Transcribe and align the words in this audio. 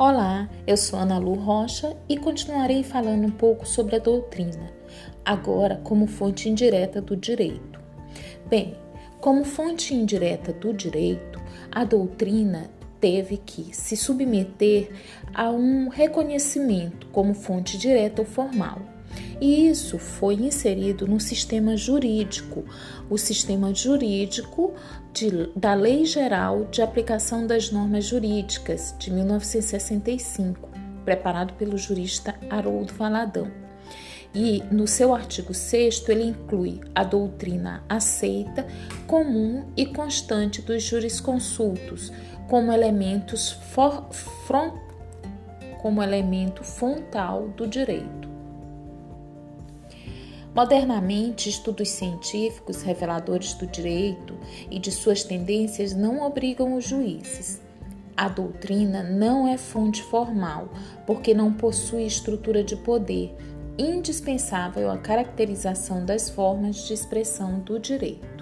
Olá, 0.00 0.48
eu 0.64 0.76
sou 0.76 0.96
Ana 0.96 1.18
Lu 1.18 1.34
Rocha 1.34 1.96
e 2.08 2.16
continuarei 2.16 2.84
falando 2.84 3.26
um 3.26 3.32
pouco 3.32 3.66
sobre 3.66 3.96
a 3.96 3.98
doutrina, 3.98 4.70
agora 5.24 5.80
como 5.82 6.06
fonte 6.06 6.48
indireta 6.48 7.02
do 7.02 7.16
direito. 7.16 7.80
Bem, 8.48 8.76
como 9.20 9.44
fonte 9.44 9.96
indireta 9.96 10.52
do 10.52 10.72
direito, 10.72 11.42
a 11.72 11.82
doutrina 11.82 12.70
teve 13.00 13.38
que 13.38 13.74
se 13.74 13.96
submeter 13.96 14.88
a 15.34 15.50
um 15.50 15.88
reconhecimento 15.88 17.08
como 17.08 17.34
fonte 17.34 17.76
direta 17.76 18.22
ou 18.22 18.28
formal. 18.28 18.78
E 19.40 19.68
isso 19.68 19.98
foi 19.98 20.34
inserido 20.34 21.06
no 21.06 21.20
sistema 21.20 21.76
jurídico, 21.76 22.64
o 23.08 23.16
sistema 23.16 23.72
jurídico 23.72 24.74
de, 25.12 25.50
da 25.54 25.74
Lei 25.74 26.04
Geral 26.04 26.64
de 26.64 26.82
Aplicação 26.82 27.46
das 27.46 27.70
Normas 27.70 28.04
Jurídicas 28.04 28.94
de 28.98 29.12
1965, 29.12 30.68
preparado 31.04 31.54
pelo 31.54 31.78
jurista 31.78 32.34
Haroldo 32.50 32.92
Valadão. 32.94 33.48
E 34.34 34.62
no 34.72 34.86
seu 34.86 35.14
artigo 35.14 35.54
6 35.54 36.08
ele 36.08 36.24
inclui 36.24 36.80
a 36.92 37.04
doutrina 37.04 37.84
aceita, 37.88 38.66
comum 39.06 39.66
e 39.76 39.86
constante 39.86 40.60
dos 40.60 40.82
jurisconsultos 40.82 42.12
como 42.48 42.72
elementos 42.72 43.50
for, 43.50 44.08
front, 44.12 44.74
como 45.80 46.02
elemento 46.02 46.64
frontal 46.64 47.48
do 47.48 47.66
direito. 47.66 48.27
Modernamente, 50.58 51.48
estudos 51.48 51.88
científicos 51.88 52.82
reveladores 52.82 53.54
do 53.54 53.64
direito 53.64 54.36
e 54.68 54.80
de 54.80 54.90
suas 54.90 55.22
tendências 55.22 55.94
não 55.94 56.20
obrigam 56.26 56.74
os 56.74 56.84
juízes. 56.84 57.62
A 58.16 58.28
doutrina 58.28 59.04
não 59.04 59.46
é 59.46 59.56
fonte 59.56 60.02
formal, 60.02 60.68
porque 61.06 61.32
não 61.32 61.52
possui 61.52 62.06
estrutura 62.06 62.64
de 62.64 62.74
poder 62.74 63.32
indispensável 63.78 64.90
à 64.90 64.98
caracterização 64.98 66.04
das 66.04 66.28
formas 66.28 66.88
de 66.88 66.92
expressão 66.92 67.60
do 67.60 67.78
direito. 67.78 68.37